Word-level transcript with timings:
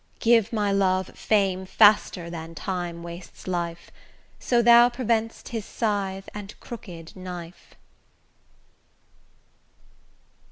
Give 0.17 0.51
my 0.51 0.71
love 0.71 1.09
fame 1.09 1.67
faster 1.67 2.27
than 2.31 2.55
Time 2.55 3.03
wastes 3.03 3.45
life, 3.45 3.91
So 4.39 4.63
thou 4.63 4.89
prevent'st 4.89 5.49
his 5.49 5.63
scythe 5.63 6.27
and 6.33 6.59
crooked 6.59 7.15
knife. 7.15 7.75